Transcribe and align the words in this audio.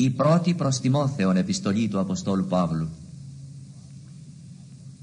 Η 0.00 0.10
πρώτη 0.10 0.54
προς 0.54 0.80
Τιμόθεον 0.80 1.36
επιστολή 1.36 1.88
του 1.88 1.98
Αποστόλου 1.98 2.44
Παύλου. 2.44 2.88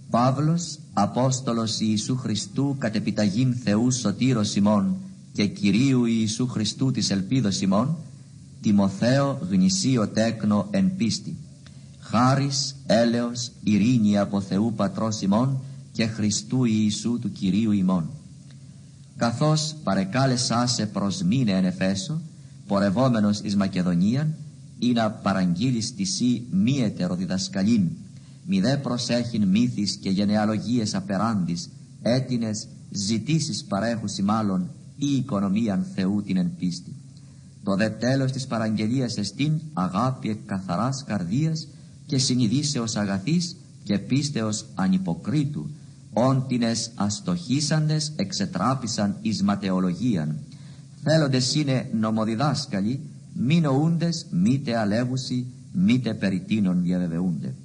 Παύλος, 0.09 0.79
Απόστολος 0.93 1.79
Ιησού 1.79 2.15
Χριστού 2.15 2.75
κατ' 2.79 2.95
επιταγήν 2.95 3.53
Θεού 3.53 3.91
Σωτήρος 3.91 4.55
ημών 4.55 4.95
και 5.33 5.45
Κυρίου 5.45 6.05
Ιησού 6.05 6.47
Χριστού 6.47 6.91
της 6.91 7.09
ελπίδος 7.09 7.61
ημών, 7.61 7.95
Τιμοθέο 8.61 9.39
γνησίο 9.49 10.07
τέκνο 10.07 10.67
εν 10.71 10.95
πίστη. 10.97 11.35
Χάρις, 11.99 12.75
έλεος, 12.85 13.51
ειρήνη 13.63 14.17
από 14.17 14.41
Θεού 14.41 14.73
Πατρός 14.75 15.21
ημών 15.21 15.59
και 15.91 16.07
Χριστού 16.07 16.63
Ιησού 16.63 17.19
του 17.19 17.31
Κυρίου 17.31 17.71
ημών. 17.71 18.09
Καθώς 19.17 19.75
παρεκάλεσά 19.83 20.67
σε 20.67 20.85
προς 20.85 21.21
μήνε 21.21 21.51
εν 21.51 21.65
Εφέσο, 21.65 22.21
πορευόμενος 22.67 23.39
εις 23.39 23.55
Μακεδονίαν, 23.55 24.35
ή 24.87 24.91
να 24.91 25.11
παραγγείλεις 25.11 25.95
τη 25.95 26.03
σύ 26.03 26.43
μη 26.51 26.77
ετεροδιδασκαλήν, 26.77 27.89
μη 28.45 28.59
δε 28.59 28.77
προσέχειν 28.77 29.47
μύθις 29.47 29.95
και 29.95 30.09
γενεαλογίες 30.09 30.95
απεράντης, 30.95 31.69
έτινες 32.01 32.67
ζητήσεις 32.91 33.63
παρέχουσι 33.63 34.21
μάλλον 34.21 34.69
ή 34.97 35.15
οικονομίαν 35.15 35.85
Θεού 35.95 36.23
την 36.23 36.37
εν 36.37 36.51
πίστη. 36.59 36.93
Το 37.63 37.75
δε 37.75 37.89
τέλος 37.89 38.31
της 38.31 38.47
παραγγελίας 38.47 39.17
εστίν 39.17 39.59
αγάπη 39.73 40.29
εκ 40.29 40.39
καθαράς 40.45 41.03
καρδίας 41.03 41.67
και 42.05 42.17
συνειδήσεως 42.17 42.95
αγαθής 42.95 43.55
και 43.83 43.99
πίστεως 43.99 44.65
ανυποκρίτου, 44.75 45.69
όντινες 46.13 46.91
αστοχήσαντες 46.95 48.11
εξετράπησαν 48.15 49.15
εις 49.21 49.43
ματαιολογίαν. 49.43 50.37
Θέλοντες 51.03 51.55
είναι 51.55 51.89
νομοδιδάσκαλοι, 51.99 52.99
μη 53.37 53.61
νοούντες, 53.61 54.25
μήτε 54.31 54.77
αλεύουσι, 54.77 55.45
μήτε 55.71 56.13
περί 56.13 56.39
τίνων 56.39 56.81
διαβεβαιούνται. 56.81 57.55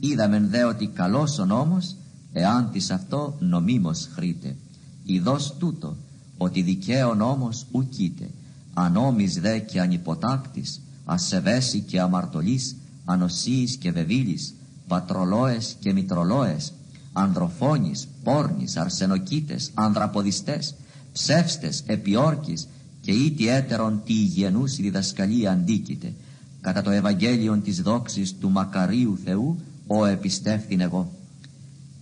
Είδαμεν 0.00 0.48
δε 0.48 0.64
ότι 0.64 0.86
καλός 0.86 1.38
ο 1.38 1.44
νόμος, 1.44 1.96
εάν 2.32 2.70
της 2.72 2.90
αυτό 2.90 3.36
νομίμως 3.38 4.08
χρήτε. 4.14 4.56
Ιδός 5.04 5.56
τούτο, 5.58 5.96
ότι 6.38 6.62
δικαίω 6.62 7.14
νόμος 7.14 7.66
ουκείται, 7.70 8.30
ανόμις 8.74 9.40
δε 9.40 9.58
και 9.58 9.80
ανυποτάκτης, 9.80 10.80
ασεβέση 11.04 11.80
και 11.80 12.00
αμαρτωλής, 12.00 12.76
ανοσίης 13.04 13.76
και 13.76 13.92
βεβήλης, 13.92 14.54
πατρολόες 14.88 15.76
και 15.80 15.92
μητρολόες, 15.92 16.72
ανδροφόνης, 17.12 18.08
πόρνης, 18.24 18.76
αρσενοκίτες, 18.76 19.70
ανδραποδιστές, 19.74 20.74
ψεύστες, 21.12 21.82
επιόρκης 21.86 22.68
και 23.00 23.12
ήτι 23.12 23.48
έτερον 23.48 24.02
τη 24.04 24.12
υγιενούς 24.12 24.78
η 24.78 24.82
διδασκαλία 24.82 25.52
αντίκειται. 25.52 26.12
Κατά 26.60 26.82
το 26.82 26.90
Ευαγγέλιον 26.90 27.62
της 27.62 27.82
δόξης 27.82 28.34
του 28.38 28.50
μακαρίου 28.50 29.18
Θεού, 29.24 29.60
ο 29.86 30.04
επιστεύθην 30.04 30.80
εγώ. 30.80 31.12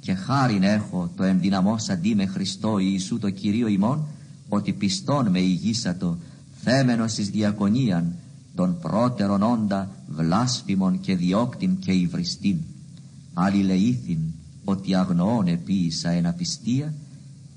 Και 0.01 0.15
χάριν 0.15 0.63
έχω 0.63 1.11
το 1.17 1.23
ενδυναμός 1.23 1.89
αντί 1.89 2.15
με 2.15 2.27
Χριστό 2.27 2.79
Ιησού 2.79 3.19
το 3.19 3.31
Κυρίο 3.31 3.67
ημών, 3.67 4.07
ότι 4.49 4.73
πιστόν 4.73 5.31
με 5.31 5.39
ηγήσατο, 5.39 6.19
θέμενος 6.63 7.19
εις 7.19 7.31
διακονίαν, 7.31 8.15
των 8.55 8.79
πρώτερων 8.81 9.43
όντα 9.43 9.91
βλάσφημον 10.09 11.01
και 11.01 11.17
διώκτην 11.17 11.79
και 11.79 11.93
υβριστήν. 11.93 12.57
Αλληλεήθην 13.35 14.19
ότι 14.65 14.95
αγνοών 14.95 15.47
επίησα 15.47 16.11
εν 16.11 16.27
απιστία, 16.27 16.95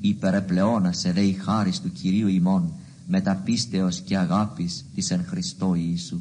υπερεπλεώνασε 0.02 1.12
δε 1.12 1.22
η 1.22 1.34
χάρις 1.34 1.82
του 1.82 1.92
Κυρίου 1.92 2.28
ημών, 2.28 2.74
μεταπίστεως 3.08 4.00
και 4.00 4.18
αγάπης 4.18 4.86
της 4.96 5.12
εν 5.12 5.26
Χριστώ 5.28 5.74
Ιησού. 5.76 6.20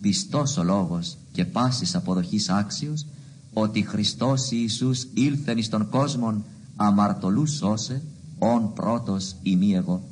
Πιστός 0.00 0.56
ο 0.56 0.62
λόγος 0.62 1.16
και 1.32 1.44
πάσης 1.44 1.94
αποδοχής 1.94 2.48
άξιος, 2.48 3.06
ότι 3.52 3.82
Χριστός 3.82 4.50
Ιησούς 4.50 5.06
ήλθεν 5.14 5.58
εις 5.58 5.68
τον 5.68 5.88
κόσμον 5.88 6.44
αμαρτωλούς 6.76 7.50
σώσε, 7.50 8.02
ον 8.38 8.72
πρώτος 8.72 9.34
ημί 9.42 9.74
εγώ. 9.74 10.02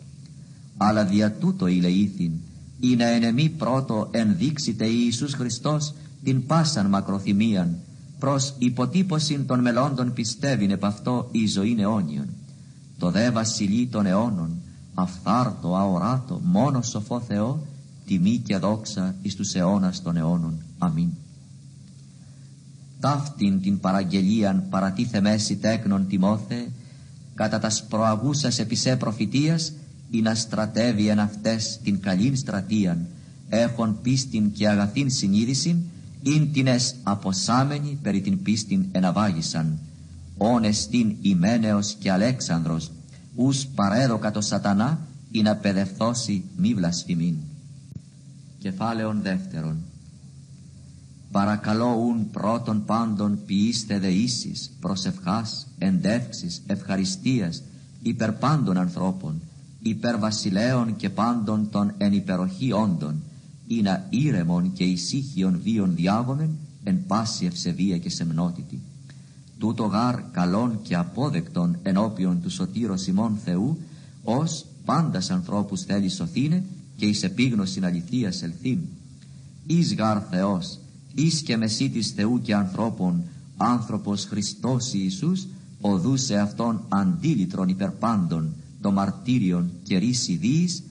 Αλλά 0.77 1.05
δια 1.05 1.33
τούτο 1.33 1.67
ηλεήθην, 1.67 2.33
ή 2.81 2.97
να 2.97 3.05
ενεμή 3.05 3.49
πρώτο 3.49 4.09
ενδείξετε 4.11 4.87
Ιησούς 4.87 5.33
Χριστός 5.35 5.95
την 6.25 6.47
πάσαν 6.47 6.87
μακροθυμίαν, 6.87 7.77
προς 8.19 8.55
υποτύπωσιν 8.59 9.47
των 9.47 9.61
μελώντων 9.61 10.13
πιστεύειν 10.13 10.71
επ' 10.71 10.85
αυτό 10.85 11.29
η 11.31 11.47
ζωήν 11.47 11.79
αιώνιον. 11.79 12.29
Το 12.99 13.11
δε 13.11 13.31
βασιλεί 13.31 13.87
των 13.87 14.07
αιώνων, 14.07 14.51
αυθάρτο, 14.95 15.77
αοράτο, 15.77 16.41
μόνο 16.45 16.83
σοφό 16.83 17.21
Θεό, 17.21 17.67
τιμή 18.07 18.43
και 18.45 18.57
δόξα 18.57 19.15
εις 19.23 19.35
τους 19.35 19.55
αιώνας 19.55 20.03
των 20.03 20.17
αιώνων. 20.17 20.59
Αμήν. 20.79 21.09
Ταύτην 23.01 23.61
την 23.61 23.81
παραγγελίαν 23.81 24.65
παρατίθε 24.71 25.21
μέση 25.21 25.57
τέκνον 25.57 26.07
Τιμόθε, 26.07 26.73
κατά 27.35 27.59
τας 27.59 27.85
προαγούσας 27.89 28.59
επισέ 28.59 28.97
προφητείας, 28.97 29.73
ή 30.11 30.21
να 30.21 30.35
στρατεύει 30.35 31.07
εν 31.07 31.19
αυτές 31.19 31.79
την 31.83 32.01
καλήν 32.01 32.37
στρατείαν, 32.37 33.07
έχων 33.49 33.99
πίστην 34.03 34.53
και 34.53 34.69
αγαθήν 34.69 35.11
συνείδησιν, 35.11 35.77
ειν 36.23 36.53
τινες 36.53 36.95
αποσάμενοι 37.03 37.99
περί 38.03 38.21
την 38.21 38.43
πίστην 38.43 38.85
εναβάγησαν. 38.93 39.79
Όν 40.37 40.65
εστίν 40.65 41.17
Ιμένεος 41.21 41.97
και 41.99 42.11
Αλέξανδρος, 42.11 42.91
ους 43.35 43.67
παρέδοκα 43.67 44.31
το 44.31 44.41
σατανά, 44.41 44.99
ή 45.31 45.43
να 45.43 45.57
παιδευθώσει 45.57 46.45
μη 46.57 46.75
βλασφημίν. 46.75 47.37
Κεφάλαιον 48.59 49.21
δεύτερον. 49.23 49.77
Παρακαλώ 51.31 51.95
ούν 52.07 52.31
πρώτον 52.31 52.85
πάντων 52.85 53.39
ποιήστε 53.47 53.99
δεήσεις, 53.99 54.71
προσευχάς, 54.81 55.67
εντεύξεις, 55.79 56.63
ευχαριστίας, 56.67 57.63
υπερ 58.03 58.33
πάντων 58.33 58.77
ανθρώπων, 58.77 59.41
υπερ 59.83 60.19
βασιλέων 60.19 60.97
και 60.97 61.11
πάντων 61.11 61.71
των 61.71 61.95
εν 61.99 62.13
υπεροχή 62.13 62.73
όντων, 62.73 63.23
ή 63.67 63.83
να 63.83 64.07
ήρεμον 64.11 64.73
και 64.73 64.85
ησύχιον 64.85 65.61
βίων 65.63 65.95
διάγομεν, 65.95 66.51
εν 66.85 67.07
πάση 67.07 67.47
ευσεβία 67.47 67.99
και 67.99 68.11
σεμνότητη. 68.11 68.81
Τούτο 69.65 69.85
γάρ 69.85 70.23
καλών 70.31 70.79
και 70.83 70.97
απόδεκτον 70.97 71.79
ενώπιον 71.83 72.43
του 72.43 72.51
σωτήρος 72.51 73.07
ημών 73.07 73.39
Θεού, 73.45 73.79
ως 74.25 74.67
πάντας 74.85 75.31
ανθρώπους 75.31 75.83
θέλει 75.83 76.09
σωθήνε 76.09 76.65
και 76.97 77.07
εις 77.07 77.23
επίγνωσιν 77.23 77.85
αληθείας 77.85 78.43
ελθύν. 78.43 78.79
Εις 79.67 79.95
γάρ 79.95 80.19
Θεός, 80.31 80.79
εις 81.15 81.43
και 81.43 81.57
μεσίτης 81.57 82.11
Θεού 82.11 82.41
και 82.43 82.55
ανθρώπων, 82.55 83.23
άνθρωπος 83.57 84.25
Χριστός 84.25 84.93
Ιησούς, 84.93 85.47
οδούσε 85.81 86.39
αυτόν 86.39 86.85
αντίλητρον 86.89 87.69
υπερπάντων, 87.69 88.55
το 88.81 88.93
μαρτύριον 88.93 89.71
και 89.83 89.99
ρίση 89.99 90.37
δίης, 90.37 90.83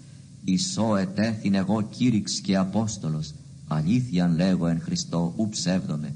Ισό 0.44 0.96
ετέθην 0.96 1.54
εγώ 1.54 1.82
κήρυξ 1.82 2.40
και 2.40 2.58
Απόστολος, 2.58 3.34
αλήθειαν 3.68 4.36
λέγω 4.36 4.68
εν 4.68 4.82
Χριστώ 4.82 5.34
ου 5.38 5.50
ψεύδομαι, 5.50 6.14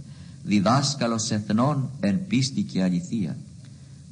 διδάσκαλος 0.48 1.32
εθνών 1.32 1.90
εν 2.00 2.28
πίστη 2.28 2.62
και 2.62 2.84
αληθεία. 2.84 3.38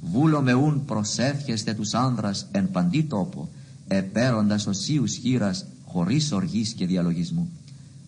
Βούλο 0.01 0.41
με 0.41 0.53
ούν 0.53 0.85
προσεύχεστε 0.85 1.73
τους 1.73 1.93
άνδρας 1.93 2.47
εν 2.51 2.71
παντή 2.71 3.03
τόπο, 3.03 3.49
επέροντας 3.87 4.67
οσίους 4.67 5.15
χείρας 5.15 5.65
χωρίς 5.85 6.31
οργής 6.31 6.73
και 6.73 6.85
διαλογισμού. 6.85 7.49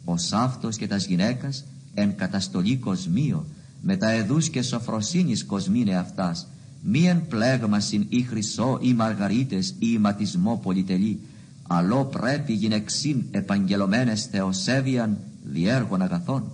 Ο 0.05 0.17
σάφτος 0.17 0.77
και 0.77 0.87
τας 0.87 1.05
γυναίκας 1.05 1.66
εν 1.93 2.16
καταστολή 2.16 2.77
κοσμίο, 2.77 3.45
με 3.81 3.97
τα 3.97 4.11
εδούς 4.11 4.49
και 4.49 4.61
σοφροσύνης 4.61 5.45
κοσμήνε 5.45 5.95
αυτάς, 5.95 6.47
μη 6.83 7.07
εν 7.07 7.27
πλέγμασιν 7.27 8.05
ή 8.09 8.21
χρυσό 8.21 8.79
ή 8.81 8.93
μαργαρίτες 8.93 9.69
ή 9.69 9.75
ηματισμό 9.79 10.59
πολυτελή, 10.63 11.19
αλλό 11.67 12.05
πρέπει 12.05 12.53
γυναιξίν 12.53 13.23
επαγγελωμένες 13.31 14.25
θεοσέβιαν 14.25 15.17
διέργων 15.43 16.02
αγαθών. 16.02 16.52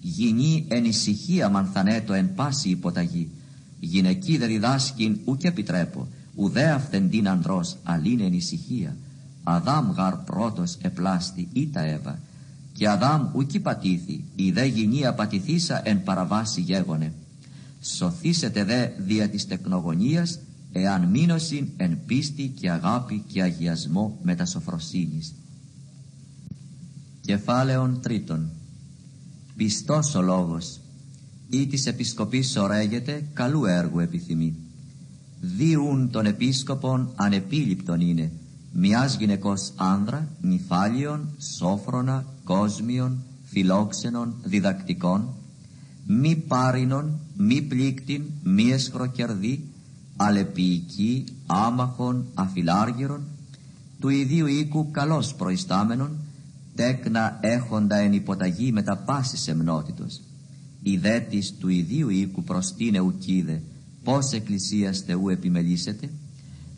Γυνή 0.00 0.64
εν 0.68 0.84
ησυχία 0.84 1.48
μανθανέτο 1.48 2.12
εν 2.12 2.34
πάση 2.34 2.68
υποταγή, 2.68 3.30
γυναική 3.80 4.36
δε 4.36 4.46
διδάσκην 4.46 5.18
ουκ 5.24 5.44
επιτρέπω, 5.44 6.08
ουδέ 6.34 6.70
αυθεντήν 6.70 7.28
ανδρός 7.28 7.76
αλήν 7.82 8.20
εν 8.20 8.32
ησυχία. 8.32 8.96
Αδάμ 9.42 9.90
γαρ 9.90 10.16
πρώτος 10.16 10.76
επλάστη 10.80 11.48
ή 11.52 11.68
τα 11.68 11.80
Εύα, 11.80 12.18
και 12.72 12.88
Αδάμ 12.88 13.28
ουκ 13.34 13.58
πατήθη, 13.58 14.24
η 14.36 14.50
δε 14.50 14.64
γυνή 14.64 15.06
απατηθήσα 15.06 15.88
εν 15.88 16.02
παραβάση 16.02 16.60
γέγονε. 16.60 17.12
Σωθήσετε 17.82 18.64
δε 18.64 18.88
δια 18.98 19.28
της 19.28 19.46
τεκνογωνίας 19.46 20.38
εάν 20.72 21.08
μείνωσιν 21.08 21.68
εν 21.76 21.98
πίστη 22.06 22.52
και 22.60 22.70
αγάπη 22.70 23.24
και 23.26 23.42
αγιασμό 23.42 24.18
μετασοφροσύνης. 24.22 25.34
Κεφάλαιον 27.20 28.00
τρίτον 28.02 28.50
Πιστός 29.60 30.14
ο 30.14 30.22
λόγος 30.22 30.80
ή 31.50 31.66
της 31.66 31.86
επισκοπής 31.86 32.56
ωραίγεται 32.56 33.26
καλού 33.32 33.64
έργου 33.64 33.98
επιθυμεί. 33.98 34.54
Διούν 35.40 36.10
των 36.10 36.26
επίσκοπων 36.26 37.12
ανεπίληπτον 37.14 38.00
είναι 38.00 38.32
μιας 38.72 39.16
γυναικός 39.16 39.72
άνδρα, 39.76 40.28
νυφάλιων, 40.40 41.28
σόφρονα, 41.56 42.24
κόσμιων, 42.44 43.22
φιλόξενων, 43.44 44.34
διδακτικών, 44.44 45.28
μη 46.06 46.36
πάρινον, 46.36 47.18
μη 47.36 47.62
πλήκτην, 47.62 48.22
μη 48.42 48.70
εσχροκερδή, 48.70 49.64
αλεπιική, 50.16 51.24
άμαχων, 51.46 52.24
αφιλάργυρων, 52.34 53.22
του 54.00 54.08
ιδίου 54.08 54.46
οίκου 54.46 54.90
καλώς 54.90 55.34
προϊστάμενων, 55.34 56.10
τέκνα 56.80 57.38
έχοντα 57.40 57.96
εν 57.96 58.12
υποταγή 58.12 58.72
με 58.72 58.82
τα 58.82 58.96
πάσης 58.96 59.48
εμνότητος. 59.48 60.20
Η 60.82 60.96
δέτης 60.96 61.54
του 61.58 61.68
ιδίου 61.68 62.08
οίκου 62.08 62.44
προστίνε 62.44 63.00
ουκίδε, 63.00 63.62
πώς 64.04 64.32
εκκλησίας 64.32 64.98
Θεού 64.98 65.28
επιμελήσετε, 65.28 66.10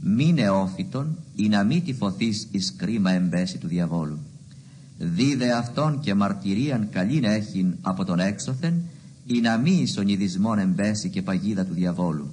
μη 0.01 0.33
νεόφυτον 0.33 1.19
ή 1.37 1.49
να 1.49 1.65
μη 1.65 1.81
τυφωθείς 1.81 2.49
εις 2.51 2.75
κρίμα 2.77 3.11
εμπέση 3.11 3.59
του 3.59 3.67
διαβόλου. 3.67 4.19
Δίδε 4.99 5.53
αυτόν 5.53 6.01
και 6.01 6.15
μαρτυρίαν 6.15 6.89
καλήν 6.91 7.25
έχειν 7.25 7.75
από 7.81 8.05
τον 8.05 8.19
έξωθεν 8.19 8.83
ή 9.27 9.41
να 9.41 9.57
μη 9.57 9.71
εις 9.71 9.99
ονειδισμόν 9.99 10.59
εμπέση 10.59 11.09
και 11.09 11.23
παγίδα 11.23 11.65
του 11.65 11.75
διαβόλου. 11.75 12.33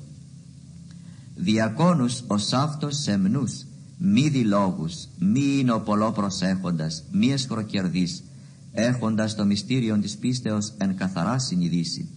Διακόνους 1.36 2.24
ως 2.28 2.54
αυτός 2.54 3.02
σεμνούς, 3.02 3.66
μη 4.02 4.30
δηλόγους, 4.30 5.08
μη 5.20 5.58
είναι 5.60 5.72
ο 5.72 5.82
πολλό 5.82 6.12
προσέχοντας, 6.12 7.04
μη 7.12 7.32
εσχροκερδής, 7.32 8.24
έχοντας 8.72 9.36
το 9.36 9.46
μυστήριο 9.46 9.98
της 9.98 10.18
πίστεως 10.18 10.74
εν 10.78 10.96
καθαρά 10.96 11.40
συνειδήσει 11.40 12.08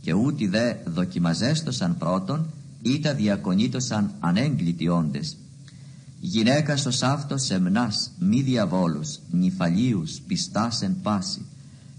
και 0.00 0.12
ούτι 0.12 0.46
δε 0.46 0.74
δοκιμαζέστοσαν 0.84 1.96
πρώτον 1.98 2.50
τα 3.02 3.14
διακονήτωσαν 3.14 4.10
ανέγκλητοι 4.20 4.88
όντες. 4.88 5.36
Γυναίκας 6.20 6.86
ως 6.86 7.02
αυτός 7.02 7.42
σεμνάς, 7.42 8.10
μη 8.18 8.42
διαβόλους, 8.42 9.18
νυφαλίους, 9.30 10.20
πιστάς 10.26 10.82
εν 10.82 10.96
πάση. 11.02 11.40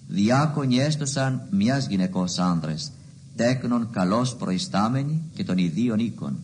Διάκονοι 0.07 0.79
έστωσαν 0.79 1.41
μιας 1.51 1.87
γυναικός 1.87 2.37
άνδρες, 2.37 2.91
τέκνον 3.35 3.87
καλώς 3.91 4.35
προϊστάμενοι 4.35 5.21
και 5.33 5.43
των 5.43 5.57
ιδίων 5.57 5.99
οίκων. 5.99 6.37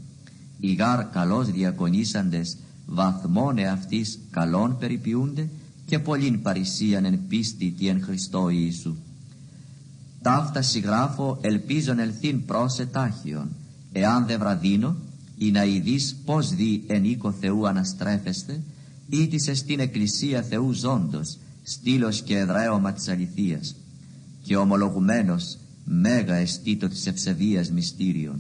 Οι 0.60 0.74
γάρ 0.74 1.06
καλώς 1.10 1.52
διακονήσαντες, 1.52 2.58
βαθμόν 2.86 3.58
εαυτής 3.58 4.20
καλών 4.32 4.78
περιποιούνται 4.78 5.50
και 5.86 6.00
πολλήν 6.00 6.42
παρησίαν 6.42 7.06
εν 7.06 7.20
πίστη 7.28 7.72
τι 7.78 7.88
εν 7.88 8.02
Χριστώ 8.02 8.50
Ιησού. 8.50 8.96
Ταύτα 10.22 10.62
συγγράφω 10.62 11.38
ελπίζον 11.42 12.00
ελθύν 12.00 12.46
πρόσε 12.46 12.86
τάχιον, 12.86 13.50
εάν 13.92 14.26
δε 14.26 14.38
βραδίνω, 14.38 14.96
ή 15.38 15.52
να 15.52 15.64
ειδείς 15.64 16.16
πως 16.26 16.50
δι 16.56 16.84
εν 16.88 17.04
οίκο 17.04 17.32
Θεού 17.32 17.68
αναστρέφεστε, 17.68 18.62
ή 19.10 19.28
της 19.28 19.48
εστίν 19.48 19.80
εκκλησία 19.80 20.42
Θεού 20.42 20.72
ζώντος, 20.72 21.38
στήλος 21.64 22.22
και 22.22 22.38
εδραίωμα 22.38 22.94
της 22.94 23.08
αληθείας, 23.08 23.76
και 24.44 24.58
ομολογουμένος 24.58 25.58
μέγα 25.86 26.36
εστίτο 26.36 26.88
της 26.88 27.06
ευσεβίας 27.08 27.72
μυστήριον. 27.72 28.40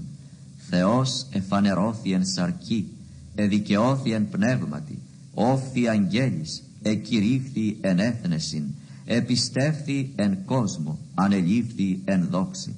Θεός 0.69 1.25
εφανερώθη 1.29 2.11
εν 2.11 2.25
σαρκή, 2.25 2.87
εδικαιώθη 3.35 4.11
εν 4.11 4.29
πνεύματι, 4.29 4.99
όφθη 5.33 5.87
αγγέλης, 5.87 6.63
εκηρύχθη 6.81 7.77
εν 7.81 7.99
έθνεσιν, 7.99 8.63
επιστεύθη 9.05 10.11
εν 10.15 10.37
κόσμο, 10.45 10.99
ανελήφθη 11.13 11.99
εν 12.05 12.27
δόξη. 12.29 12.75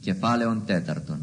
Κεφάλαιον 0.00 0.62
τέταρτον. 0.66 1.18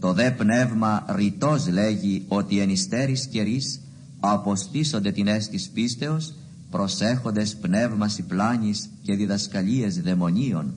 Το 0.00 0.12
δε 0.12 0.30
πνεύμα 0.30 1.04
ρητός 1.08 1.68
λέγει 1.68 2.24
ότι 2.28 2.60
εν 2.60 2.70
υστέρης 2.70 3.26
καιρής 3.26 3.80
αποστήσονται 4.20 5.12
την 5.12 5.26
αίσθης 5.26 5.68
πίστεως 5.68 6.34
προσέχοντες 6.70 7.56
πνεύμας 7.56 8.20
πλάνης 8.28 8.88
και 9.02 9.14
διδασκαλίες 9.14 10.00
δαιμονίων 10.00 10.74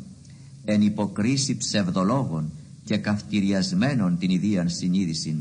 εν 0.66 0.82
υποκρίση 0.82 1.58
ψευδολόγων 1.58 2.52
και 2.86 2.98
καυτηριασμένων 2.98 4.18
την 4.18 4.30
ιδίαν 4.30 4.70
συνείδησιν 4.70 5.38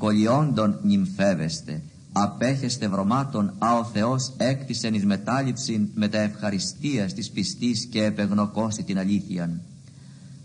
κολλιόντων 0.00 0.78
νυμφεύεστε. 0.82 1.82
Απέχεστε 2.12 2.88
βρωμάτων 2.88 3.52
α 3.58 3.78
ο 3.78 3.84
Θεός 3.84 4.32
έκτισεν 4.36 4.94
εις 4.94 5.04
μετάληψην 5.04 5.88
με 5.94 6.08
τα 6.08 6.18
ευχαριστίας 6.18 7.14
της 7.14 7.30
πιστής 7.30 7.84
και 7.84 8.04
επεγνωκώσει 8.04 8.82
την 8.82 8.98
αλήθειαν. 8.98 9.60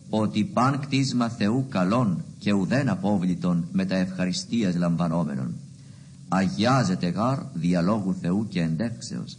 Ότι 0.09 0.43
παν 0.43 0.79
κτίσμα 0.79 1.29
Θεού 1.29 1.65
καλών 1.69 2.23
και 2.39 2.53
ουδέν 2.53 2.89
απόβλητον 2.89 3.65
με 3.71 3.85
τα 3.85 3.95
ευχαριστίας 3.95 4.75
λαμβανόμενων 4.75 5.53
αγιάζεται 6.27 7.07
γάρ 7.07 7.39
διαλόγου 7.53 8.15
Θεού 8.21 8.47
και 8.49 8.61
εντεύξεως. 8.61 9.37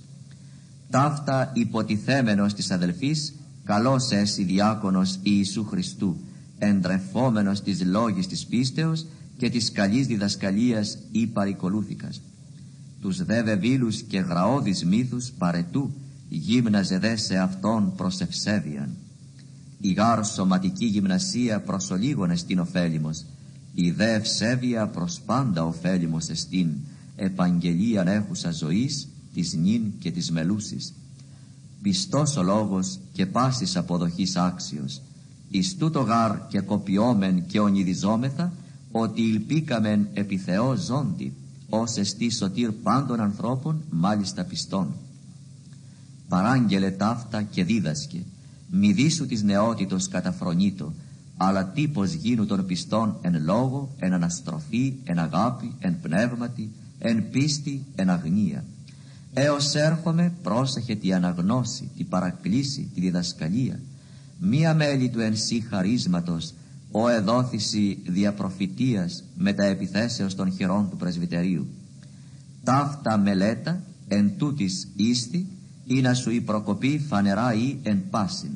Ταύτα 0.91 1.51
υποτιθέμενος 1.55 2.55
της 2.55 2.71
αδελφής 2.71 3.35
καλός 3.65 4.11
έσυ 4.11 4.45
διάκονος 4.45 5.19
Ιησού 5.23 5.65
Χριστού 5.65 6.17
εντρεφόμενος 6.59 7.63
της 7.63 7.85
λόγης 7.85 8.27
της 8.27 8.47
πίστεως 8.47 9.07
και 9.37 9.51
της 9.51 9.73
καλής 9.73 10.07
διδασκαλίας 10.07 10.99
ή 11.11 11.27
παρικολούθηκας. 11.27 12.21
Τους 13.01 13.25
δε 13.25 13.43
βεβήλους 13.43 14.03
και 14.03 14.19
γραώδεις 14.19 14.85
μύθους 14.85 15.33
παρετού 15.39 15.91
γύμναζε 16.29 16.99
δε 16.99 17.17
σε 17.17 17.37
αυτόν 17.37 17.93
προς 17.97 18.21
ευσέβιαν. 18.21 18.89
Η 19.81 19.93
γάρ 19.93 20.25
σωματική 20.25 20.85
γυμνασία 20.85 21.61
προς 21.61 21.91
ολίγων 21.91 22.31
εστίν 22.31 22.59
ωφέλιμος, 22.59 23.25
η 23.75 23.91
δε 23.91 24.15
ευσέβεια 24.15 24.87
προς 24.87 25.21
πάντα 25.27 25.65
ωφέλιμος 25.65 26.29
εστίν, 26.29 26.69
επαγγελίαν 27.17 28.07
έχουσα 28.07 28.51
ζωής, 28.51 29.09
της 29.35 29.55
νυν 29.55 29.83
και 29.99 30.11
της 30.11 30.31
μελούσης. 30.31 30.93
Πιστός 31.83 32.37
ο 32.37 32.43
λόγος 32.43 32.99
και 33.13 33.27
πάσης 33.27 33.77
αποδοχής 33.77 34.37
άξιος, 34.37 35.01
εις 35.51 35.77
τούτο 35.77 36.01
γάρ 36.01 36.47
και 36.49 36.61
κοπιόμεν 36.61 37.47
και 37.47 37.61
ονειδιζόμεθα, 37.61 38.53
ότι 38.91 39.23
υλπίκαμεν 39.23 40.09
επί 40.13 40.39
Θεός 40.39 40.81
ζώντι, 40.81 41.33
ως 41.69 41.97
εστί 41.97 42.31
σωτήρ 42.31 42.71
πάντων 42.71 43.21
ανθρώπων, 43.21 43.83
μάλιστα 43.91 44.45
πιστών. 44.45 44.95
Παράγγελε 46.29 46.91
ταύτα 46.91 47.43
και 47.43 47.65
δίδασκε, 47.65 48.23
μη 48.71 48.93
δίσου 48.93 49.27
της 49.27 49.43
νεότητος 49.43 50.09
καταφρονήτω, 50.09 50.93
αλλά 51.37 51.65
τύπος 51.65 52.13
γίνου 52.13 52.47
των 52.47 52.67
πιστών 52.67 53.17
εν 53.21 53.43
λόγω, 53.45 53.95
εν 53.99 54.13
αναστροφή, 54.13 54.95
εν 55.05 55.19
αγάπη, 55.19 55.75
εν 55.79 56.01
πνεύματι, 56.01 56.71
εν 56.99 57.31
πίστη, 57.31 57.85
εν 57.95 58.11
αγνία. 58.11 58.65
Έως 59.35 59.75
έρχομαι 59.75 60.33
πρόσεχε 60.43 60.95
τη 60.95 61.13
αναγνώση, 61.13 61.91
τη 61.97 62.05
παρακλήση, 62.05 62.91
τη 62.95 63.01
διδασκαλία. 63.01 63.81
Μία 64.41 64.75
μέλη 64.75 65.09
του 65.09 65.21
εν 65.21 65.37
σύ 65.37 65.61
χαρίσματος, 65.61 66.53
ο 66.91 67.09
εδόθηση 67.09 67.99
διαπροφητείας 68.07 69.25
με 69.37 69.53
τα 69.53 69.65
επιθέσεως 69.65 70.35
των 70.35 70.53
χειρών 70.53 70.91
του 70.91 70.97
πρεσβυτερίου. 70.97 71.67
Ταύτα 72.65 73.19
μελέτα 73.19 73.81
εν 74.09 74.33
τούτης 74.39 74.89
ίστη 74.97 75.47
ή 75.87 76.01
να 76.01 76.15
σου 76.15 76.31
η 76.31 76.41
προκοπή 76.41 76.99
φανερά 77.09 77.55
ή 77.55 77.77
εν 77.83 78.03
πάσιν. 78.11 78.51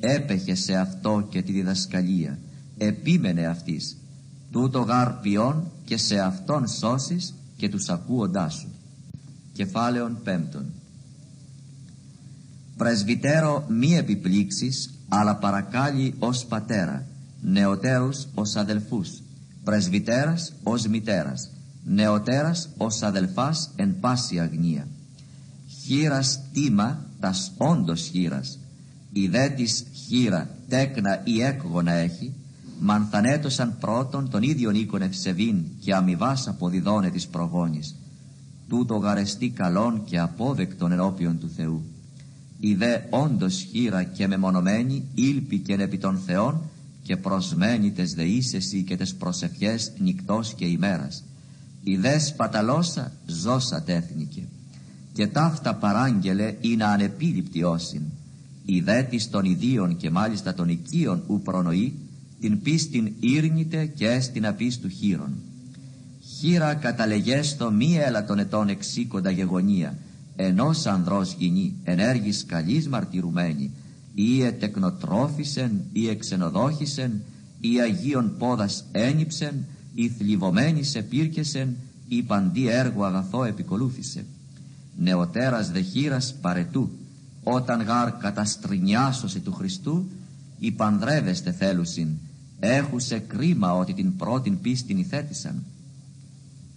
Έπεχε 0.00 0.54
σε 0.54 0.74
αυτό 0.74 1.26
και 1.30 1.42
τη 1.42 1.52
διδασκαλία, 1.52 2.38
επίμενε 2.78 3.46
αυτής. 3.46 3.96
Τούτο 4.50 4.80
γάρ 4.80 5.12
ποιόν 5.12 5.70
και 5.84 5.96
σε 5.96 6.18
αυτόν 6.18 6.68
σώσεις 6.68 7.34
και 7.56 7.68
τους 7.68 7.88
ακούοντάς 7.88 8.54
σου. 8.54 8.68
Κεφάλαιον 9.52 10.18
πέμπτον. 10.24 10.64
Πρεσβυτέρο 12.76 13.64
μη 13.68 13.96
επιπλήξεις, 13.96 14.90
αλλά 15.08 15.36
παρακάλει 15.36 16.14
ως 16.18 16.44
πατέρα, 16.44 17.06
νεοτέρους 17.42 18.26
ως 18.34 18.56
αδελφούς, 18.56 19.10
πρεσβυτέρας 19.64 20.52
ως 20.62 20.86
μητέρας, 20.86 21.50
νεοτέρας 21.84 22.68
ως 22.76 23.02
αδελφάς 23.02 23.70
εν 23.76 24.00
πάση 24.00 24.38
αγνία. 24.38 24.86
Χείρας 25.84 26.40
τίμα 26.52 27.04
τας 27.20 27.52
όντως 27.56 28.08
χείρας, 28.12 28.58
η 29.12 29.28
δε 29.28 29.48
της 29.48 29.84
χείρα 30.06 30.48
τέκνα 30.68 31.20
ή 31.24 31.42
έκγονα 31.42 31.92
έχει, 31.92 32.32
μανθανέτωσαν 32.80 33.76
πρώτον 33.80 34.30
τον 34.30 34.42
ίδιον 34.42 34.74
οίκον 34.74 35.02
ευσεβήν 35.02 35.64
και 35.80 35.94
αμοιβάς 35.94 36.48
αποδιδώνε 36.48 37.10
της 37.10 37.26
προγόνης. 37.26 37.94
Τούτο 38.68 38.96
γαρεστή 38.96 39.48
καλών 39.48 40.02
και 40.04 40.18
απόδεκτον 40.18 40.92
ενώπιον 40.92 41.38
του 41.38 41.50
Θεού. 41.56 41.82
Η 42.60 42.74
δε 42.74 42.98
όντως 43.10 43.66
χείρα 43.70 44.02
και 44.02 44.26
μεμονωμένη 44.26 45.04
ήλπη 45.14 45.58
και 45.58 45.72
επί 45.72 45.98
των 45.98 46.18
Θεών 46.26 46.60
και 47.02 47.16
προσμένει 47.16 47.92
τες 47.92 48.14
δεήσεσι 48.14 48.82
και 48.82 48.96
τες 48.96 49.14
προσευχές 49.14 49.92
νυκτός 49.98 50.54
και 50.54 50.64
ημέρας. 50.64 51.24
Η 51.82 51.96
δε 51.96 52.18
σπαταλώσα 52.18 53.12
ζώσα 53.26 53.82
τέθνικε 53.82 54.42
και 55.12 55.26
ταύτα 55.26 55.74
παράγγελε 55.74 56.54
είναι 56.60 56.84
ανεπίληπτη 56.84 57.64
όσην. 57.64 58.02
Η 58.64 58.80
δε 58.80 59.02
της 59.02 59.30
των 59.30 59.44
ιδίων 59.44 59.96
και 59.96 60.10
μάλιστα 60.10 60.54
των 60.54 60.68
οικείων 60.68 61.22
ου 61.28 61.40
προνοεί 61.40 61.94
την 62.40 62.62
πίστην 62.62 63.12
ήρνητε 63.20 63.86
και 63.86 64.08
έστιν 64.08 64.46
απίστου 64.46 64.88
χείρων. 64.88 65.34
χείρα 66.38 66.74
καταλεγέστο 66.74 67.70
μη 67.70 67.96
έλα 67.96 68.24
των 68.24 68.38
ετών 68.38 68.68
εξήκοντα 68.68 69.30
γεγονία, 69.30 69.98
ενός 70.36 70.86
ανδρός 70.86 71.34
γυνή, 71.38 71.74
ενέργης 71.84 72.44
καλής 72.46 72.88
μαρτυρουμένη, 72.88 73.70
ή 74.14 74.42
ετεκνοτρόφισεν, 74.42 75.80
ή 75.92 76.08
εξενοδόχισεν, 76.08 77.22
ή 77.60 77.80
αγίων 77.80 78.34
πόδας 78.38 78.84
ένιψεν, 78.92 79.64
ή 79.94 80.08
θλιβωμένης 80.08 80.90
σε 80.90 81.02
πύρκεσεν, 81.02 81.76
ή 82.08 82.22
παντή 82.22 82.68
έργο 82.68 83.04
αγαθό 83.04 83.44
επικολούθησε. 83.44 84.24
Νεοτέρας 84.98 85.70
δε 85.70 85.80
χείρας 85.80 86.34
παρετού, 86.40 86.90
όταν 87.42 87.82
γάρ 87.82 88.12
καταστρινιάσωσε 88.12 89.38
του 89.38 89.52
Χριστού, 89.52 90.08
οι 90.58 90.70
πανδρεύεστε 90.70 91.52
θέλουσιν, 91.52 92.08
έχουσε 92.60 93.18
κρίμα 93.18 93.74
ότι 93.74 93.92
την 93.92 94.16
πρώτην 94.16 94.60
πίστην 94.60 94.98
ηθέτησαν. 94.98 95.64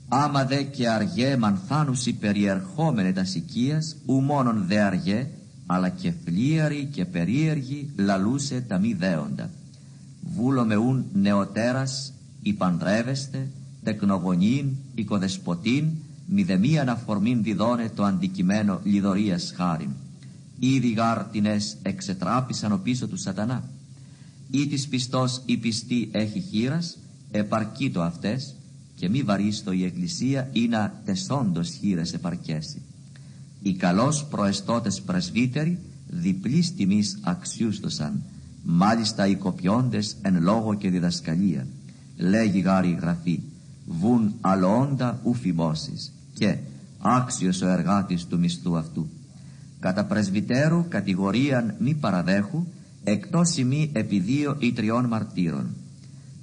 Άμα 0.08 0.46
δε 0.46 0.64
και 0.64 0.90
αργέ 0.90 1.38
μανθάνουσι 1.38 2.14
περιερχόμενε 2.14 3.12
τας 3.14 3.36
οικίας, 3.36 3.96
ου 4.06 4.14
μόνον 4.14 4.66
δε 4.68 4.80
αργέ, 4.80 5.28
αλλά 5.66 5.90
και 5.90 6.14
φλίαρη 6.26 6.90
και 6.92 7.06
περίεργη 7.06 7.90
λαλούσε 7.96 8.62
τα 8.68 8.80
μη 8.80 8.94
δέοντα. 8.94 9.50
Βούλομε 10.36 10.76
ούν 10.76 11.06
νεοτέρας, 11.14 12.14
υπανδρεύεστε, 12.42 13.48
τεκνογονήν, 13.84 14.66
οικοδεσποτήν, 14.96 15.86
μηδεμίαν 16.28 16.90
αφορμήν 16.90 17.44
διδώνε 17.44 17.92
το 17.96 18.04
αντικειμένο 18.04 18.80
λιδωρίας 18.84 19.54
χάριν. 19.56 19.90
Ήδη 20.60 20.92
γάρτινες 20.92 21.78
εξετράπησαν 21.82 22.72
ο 22.72 22.78
πίσω 22.78 23.08
του 23.08 23.18
σατανά. 23.18 23.64
Ή 24.52 24.68
της 24.68 24.88
πιστός 24.88 25.42
η 25.46 25.58
πιστή 25.58 26.10
έχει 26.12 26.40
χείρας, 26.40 26.98
επαρκεί 27.32 27.92
το 27.92 28.02
αυτές, 28.02 28.56
και 28.96 29.10
μη 29.10 29.22
βαρίστο 29.22 29.72
η 29.72 29.84
εκκλησία 29.84 30.50
ή 30.52 30.68
να 30.68 31.02
τεσόντος 31.06 31.70
χείρες 31.70 32.14
επαρκέσει. 32.14 32.82
Οι 33.66 33.74
καλώς 33.74 34.26
προεστώτες 34.26 35.02
πρεσβύτεροι 35.02 35.80
διπλής 36.08 36.76
τιμής 36.76 37.20
αξιούστοσαν, 37.24 38.24
μάλιστα 38.64 39.28
οι 39.28 39.36
κοπιόντες 39.36 40.16
εν 40.22 40.42
λόγω 40.42 40.74
και 40.74 40.90
διδασκαλία. 40.90 41.68
Λέγει 42.18 42.60
γάρη 42.60 42.90
η 42.90 42.98
γραφή, 43.02 43.40
βουν 43.86 44.34
αλόντα 44.42 45.20
ου 45.24 45.36
και 46.34 46.58
άξιος 47.00 47.62
ο 47.62 47.68
εργάτης 47.68 48.26
του 48.26 48.40
μισθού 48.40 48.78
αυτού. 48.78 49.08
Κατά 49.80 50.06
πρεσβυτέρου 50.06 50.86
κατηγορίαν 50.90 51.76
μη 51.80 51.94
παραδέχου, 51.94 52.66
εκτός 53.04 53.58
ημί 53.58 53.90
επί 53.94 54.20
δύο 54.20 54.56
ή 54.60 54.74
τριών 54.74 55.06
μαρτύρων 55.06 55.68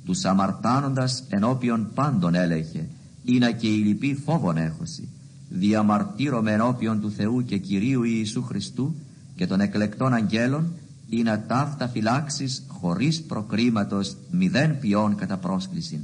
τους 0.04 0.24
αμαρτάνοντας 0.24 1.24
ενώπιον 1.28 1.90
πάντων 1.94 2.34
έλεγε 2.34 2.86
«Ήνα 3.24 3.50
και 3.50 3.66
η 3.66 3.76
λυπή 3.76 4.14
φόβον 4.24 4.56
έχωση, 4.56 5.08
διαμαρτύρομαι 5.52 6.52
ενώπιον 6.52 7.00
του 7.00 7.10
Θεού 7.10 7.44
και 7.44 7.58
Κυρίου 7.58 8.02
Ιησού 8.02 8.42
Χριστού 8.42 8.94
και 9.36 9.46
των 9.46 9.60
εκλεκτών 9.60 10.12
αγγέλων, 10.12 10.72
ή 11.08 11.22
να 11.22 11.40
ταύτα 11.40 11.88
φυλάξεις 11.88 12.64
χωρίς 12.68 13.22
προκρίματος 13.22 14.16
μηδέν 14.30 14.78
ποιόν 14.78 15.14
κατά 15.14 15.36
πρόσκληση. 15.36 16.00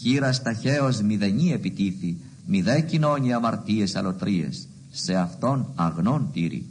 Χείρας 0.00 0.42
ταχαίως 0.42 1.00
μηδενή 1.02 1.52
επιτίθη, 1.52 2.16
μηδέ 2.46 2.80
κοινώνει 2.80 3.32
αμαρτίες 3.32 3.96
αλωτρίες, 3.96 4.68
σε 4.90 5.14
αυτόν 5.14 5.66
αγνών 5.74 6.28
τύρι. 6.32 6.66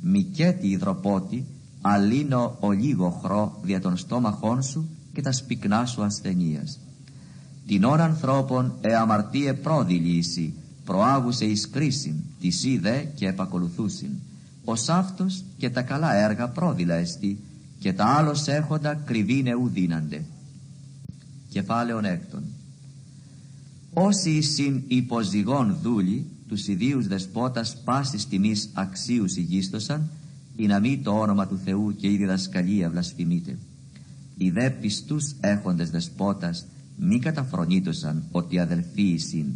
Μικέτη 0.00 0.66
υδροπότη, 0.66 1.44
αλύνω 1.80 2.56
ο 2.60 2.70
λίγο 2.70 3.10
χρό 3.10 3.58
δια 3.62 3.80
των 3.80 3.96
στόμαχών 3.96 4.62
σου, 4.62 4.88
και 5.12 5.22
τα 5.22 5.32
σπικνά 5.32 5.86
σου 5.86 6.02
ασθενείας. 6.02 6.78
Την 7.66 7.84
ώρα 7.84 8.04
ανθρώπων 8.04 8.72
εαμαρτίε 8.80 9.52
πρόδι 9.52 9.94
λύση, 9.94 10.54
προάγουσες 10.90 11.48
εις 11.48 11.68
κρίσιν, 11.68 12.14
τη 12.40 12.48
είδε 12.64 13.12
και 13.14 13.26
επακολουθούσιν. 13.26 14.10
Ως 14.64 14.88
αυτός 14.88 15.44
και 15.58 15.70
τα 15.70 15.82
καλά 15.82 16.14
έργα 16.14 16.48
πρόδειλα 16.48 16.94
εστί, 16.94 17.38
και 17.78 17.92
τα 17.92 18.04
άλλος 18.04 18.46
έχοντα 18.46 18.94
κρυβίνε 18.94 19.54
ουδίναντε. 19.54 20.22
Κεφάλαιον 21.48 22.04
έκτον. 22.04 22.42
Όσοι 23.92 24.40
συν 24.40 24.82
υποζυγών 24.88 25.76
δούλοι, 25.82 26.26
τους 26.48 26.68
ιδίους 26.68 27.06
δεσπότας 27.06 27.76
πάσης 27.84 28.26
τιμής 28.26 28.70
αξίους 28.72 29.36
ηγίστοσαν, 29.36 30.10
ή 30.56 30.66
να 30.66 30.80
μη 30.80 30.98
το 30.98 31.10
όνομα 31.10 31.46
του 31.46 31.60
Θεού 31.64 31.96
και 31.96 32.10
η 32.10 32.16
διδασκαλία 32.16 32.90
βλασφημείται. 32.90 33.58
Οι 34.36 34.50
δε 34.50 34.70
πιστούς 34.70 35.34
έχοντες 35.40 35.90
δεσπότας 35.90 36.66
μη 36.96 37.18
καταφρονήτωσαν 37.18 38.22
ότι 38.30 38.58
αδελφοί 38.58 39.02
εισιν, 39.02 39.46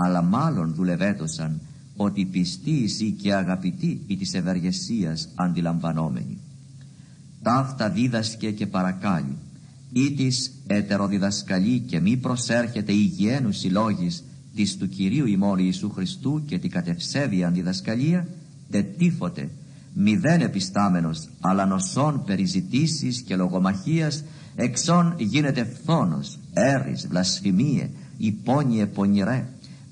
αλλά 0.00 0.22
μάλλον 0.22 0.74
δουλευέτωσαν 0.74 1.60
ότι 1.96 2.24
πιστοί 2.24 2.70
εισι 2.70 3.10
και 3.10 3.34
αγαπητοί 3.34 4.00
ή 4.06 4.16
της 4.16 4.34
ευεργεσίας 4.34 5.28
αντιλαμβανόμενοι. 5.34 6.38
Ταύτα 7.42 7.90
δίδασκε 7.90 8.50
και 8.50 8.66
παρακάλει, 8.66 9.36
ή 9.92 10.12
της 10.12 10.52
ετεροδιδασκαλεί 10.66 11.78
και 11.78 12.00
μη 12.00 12.16
προσέρχεται 12.16 12.92
υγιένου 12.92 13.52
συλλόγης 13.52 14.24
της 14.54 14.76
του 14.76 14.88
Κυρίου 14.88 15.26
ημών 15.26 15.58
Ιησού 15.58 15.90
Χριστού 15.90 16.42
και 16.46 16.58
την 16.58 16.70
κατευσέβη 16.70 17.48
διδασκαλία, 17.52 18.28
τετίφωτε 18.70 19.48
μηδέν 19.94 20.40
επιστάμενος 20.40 21.28
αλλά 21.40 21.66
νοσών 21.66 22.24
περιζητήσεις 22.24 23.20
και 23.20 23.36
λογομαχίας 23.36 24.24
εξών 24.56 25.14
γίνεται 25.18 25.64
φθόνος, 25.64 26.38
έρης, 26.52 27.06
βλασφημίε, 27.08 27.90
υπόνιε 28.16 28.86
πονηρέ 28.86 29.46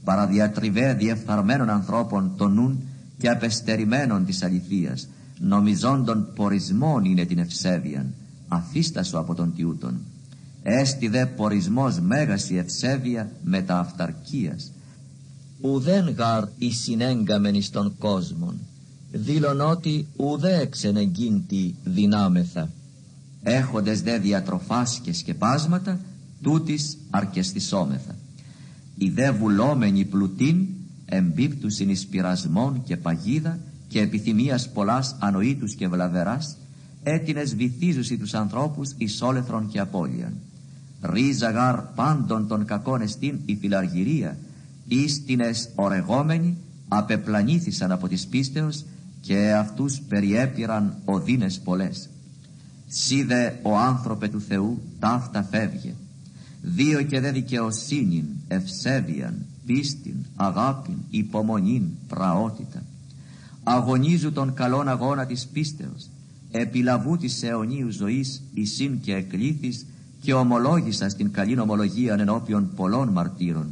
παραδιατριβέ 0.07 0.95
διεφθαρμένων 0.95 1.71
ανθρώπων 1.71 2.33
των 2.37 2.53
νουν 2.53 2.83
και 3.19 3.29
απεστερημένων 3.29 4.25
της 4.25 4.43
αληθείας 4.43 5.09
νομιζόντων 5.39 6.29
πορισμών 6.35 7.05
είναι 7.05 7.25
την 7.25 7.39
ευσέβεια 7.39 8.07
αφίστασο 8.49 9.19
από 9.19 9.35
τον 9.35 9.55
τιούτον 9.55 9.99
έστι 10.63 11.09
δε 11.09 11.27
πορισμός 11.27 12.01
μέγας 12.01 12.51
η 12.51 12.57
ευσέβεια 12.57 13.31
τα 13.67 13.79
αυταρκίας 13.79 14.73
ουδέν 15.61 16.15
γαρ 16.19 16.45
η 16.59 16.73
συνέγκαμεν 16.73 17.63
στον 17.63 17.95
κόσμον 17.99 18.59
δήλων 19.17 19.61
ότι 19.61 20.07
ουδέ 20.17 20.61
εξενεγκίντη 20.61 21.75
δυνάμεθα. 21.85 22.71
Έχοντες 23.43 24.03
δε 24.03 24.19
διατροφάς 24.19 25.01
και 25.03 25.13
σκεπάσματα, 25.13 26.01
τούτης 26.43 26.99
αρκεστισόμεθα. 27.11 28.15
Οι 28.99 29.11
δε 29.11 29.31
βουλόμενοι 29.31 30.05
πλουτίν 30.05 30.67
εμπίπτουσιν 31.05 31.89
εις 31.89 32.07
πειρασμών 32.07 32.83
και 32.85 32.97
παγίδα 32.97 33.59
και 33.89 34.01
επιθυμίας 34.01 34.71
πολλάς 34.71 35.17
ανοήτους 35.19 35.75
και 35.75 35.89
βλαβεράς, 35.89 36.57
έτινες 37.03 37.57
βυθίζουσι 37.57 38.17
τους 38.17 38.35
ανθρώπους 38.35 38.91
εις 38.97 39.23
όλεθρον 39.23 39.69
και 39.69 39.81
απώλειαν. 39.81 40.33
Ρίζα 41.03 41.51
γάρ 41.51 41.81
πάντων 41.81 42.47
των 42.47 42.65
κακών 42.65 43.01
εστίν 43.01 43.39
η 43.45 43.57
φιλαργυρία, 43.57 44.37
ίστινες 44.89 45.69
ορεγόμενοι 45.75 46.57
απεπλανήθησαν 46.89 47.93
από 47.93 48.09
της 48.09 48.27
πίστεως 48.27 48.85
και 49.21 49.53
αυτούς 49.53 50.01
περιέπηραν 50.09 50.97
οδύνες 51.05 51.61
πολλές. 51.61 52.09
Σίδε 52.87 53.59
ο 53.63 53.77
άνθρωπε 53.77 54.29
του 54.29 54.41
Θεού 54.41 54.83
ταύτα 54.99 55.43
φεύγε. 55.43 55.95
Δύο 56.69 57.03
και 57.03 57.21
δε 57.21 57.31
δικαιοσύνην, 57.31 58.25
ευσέβιαν, 58.49 59.35
πίστην, 59.67 60.15
αγάπην, 60.37 60.95
υπομονήν, 61.11 61.83
πραότητα. 62.09 62.83
Αγωνίζου 63.63 64.33
τον 64.33 64.55
καλόν 64.55 64.89
αγώνα 64.89 65.27
της 65.27 65.47
πίστεως, 65.47 66.09
επιλαβού 66.51 67.17
της 67.17 67.43
αιωνίου 67.43 67.91
ζωής 67.91 68.43
εισήν 68.55 69.01
και 69.01 69.15
εκλήθης 69.15 69.87
και 70.21 70.35
ομολόγησα 70.35 71.09
στην 71.09 71.33
καλή 71.33 71.59
ομολογία 71.59 72.15
ενώπιον 72.15 72.71
πολλών 72.77 73.09
μαρτύρων. 73.09 73.67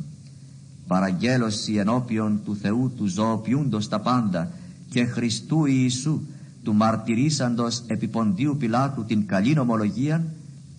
Παραγγέλωση 0.86 1.74
ενώπιον 1.74 2.40
του 2.44 2.56
Θεού 2.56 2.92
του 2.96 3.06
ζωοποιούντος 3.06 3.88
τα 3.88 4.00
πάντα 4.00 4.50
και 4.90 5.04
Χριστού 5.04 5.64
Ιησού 5.66 6.20
του 6.62 6.74
μαρτυρήσαντος 6.74 7.82
επί 7.86 8.08
Ποντίου 8.08 8.56
Πιλάτου 8.56 9.04
την 9.04 9.26
καλή 9.26 9.58
ομολογία 9.58 10.24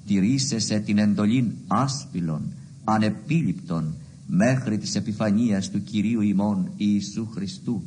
τηρήσεσε 0.07 0.79
την 0.79 0.97
εντολήν 0.97 1.51
άσπυλων, 1.67 2.41
ανεπίληπτων 2.83 3.93
μέχρι 4.27 4.77
της 4.77 4.95
επιφανίας 4.95 5.69
του 5.69 5.83
Κυρίου 5.83 6.21
ημών 6.21 6.69
Ιησού 6.77 7.27
Χριστού. 7.33 7.83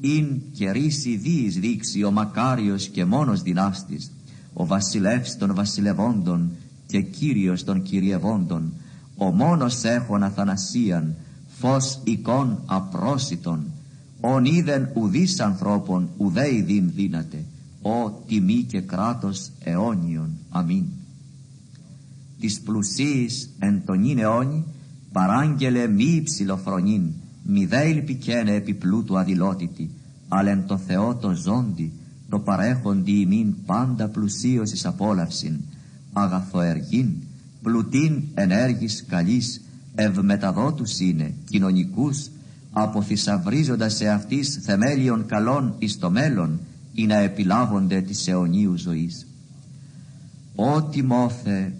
Ειν 0.00 0.40
και 0.52 0.70
ρίση 0.70 1.16
δίης 1.16 1.58
δείξει 1.58 2.04
ο 2.04 2.10
μακάριος 2.10 2.88
και 2.88 3.04
μόνος 3.04 3.42
δυνάστης 3.42 4.10
ο 4.52 4.66
βασιλεύς 4.66 5.36
των 5.36 5.54
βασιλευόντων 5.54 6.50
και 6.86 7.00
κύριος 7.00 7.64
των 7.64 7.82
κυριευόντων 7.82 8.72
ο 9.16 9.24
μόνος 9.24 9.84
έχων 9.84 10.22
αθανασίαν 10.22 11.14
φως 11.58 12.00
εικόν 12.04 12.62
απρόσιτον 12.66 13.66
ον 14.20 14.44
είδεν 14.44 14.88
ουδής 14.94 15.40
ανθρώπων 15.40 16.08
ουδέ 16.16 16.54
ειδήν 16.54 16.90
δύναται 16.94 17.44
ο 17.82 18.10
τιμή 18.26 18.64
και 18.68 18.80
κράτος 18.80 19.50
αιώνιον. 19.64 20.28
Αμήν 20.50 20.84
της 22.40 22.60
πλουσίης 22.60 23.50
εν 23.58 23.82
τον 23.84 24.18
αιώνι 24.18 24.64
παράγγελε 25.12 25.86
μη 25.86 26.22
ψηλοφρονήν, 26.24 27.02
μη 27.42 27.66
δέιλ 27.66 28.00
πικένε 28.02 28.54
επί 28.54 28.74
πλούτου 28.74 29.18
αδειλότητη, 29.18 29.90
αλλά 30.28 30.50
εν 30.50 30.66
το 30.66 30.76
Θεό 30.76 31.14
το 31.14 31.34
ζώντι, 31.34 31.92
το 32.28 32.38
παρέχοντι 32.38 33.12
ημίν 33.12 33.54
πάντα 33.66 34.08
πλουσίως 34.08 34.72
εις 34.72 34.86
απόλαυσιν, 34.86 35.56
αγαθοεργήν, 36.12 37.08
πλουτήν 37.62 38.22
ενέργης 38.34 39.04
καλής, 39.08 39.60
ευμεταδότους 39.94 41.00
είναι, 41.00 41.34
κοινωνικούς, 41.48 42.30
αποθυσαυρίζοντας 42.72 43.94
σε 43.94 44.08
αυτής 44.08 44.58
θεμέλιων 44.62 45.26
καλών 45.26 45.74
εις 45.78 45.98
το 45.98 46.10
μέλλον, 46.10 46.60
ή 46.94 47.06
να 47.06 47.16
επιλάβονται 47.16 48.00
της 48.00 48.28
αιωνίου 48.28 48.76
ζωής. 48.76 49.26
Ό,τι 50.54 51.02
μόθε 51.02 51.72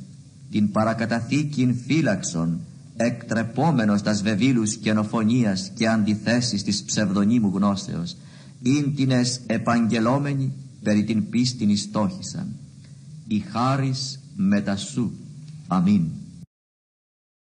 την 0.51 0.71
παρακαταθήκην 0.71 1.75
φύλαξον, 1.87 2.61
εκτρεπόμενος 2.97 4.03
τας 4.03 4.23
βεβήλους 4.23 4.77
καινοφωνίας 4.77 5.71
και 5.75 5.89
αντιθέσεις 5.89 6.63
της 6.63 6.83
ψευδονίμου 6.83 7.51
γνώσεως, 7.55 8.17
ίντινες 8.63 9.41
επαγγελόμενοι 9.47 10.53
περί 10.83 11.05
την 11.05 11.29
πίστην 11.31 11.69
ιστόχησαν. 11.69 12.47
Η 13.29 13.39
χάρις 13.39 14.21
μετασού. 14.37 15.11
Αμήν. 15.67 16.03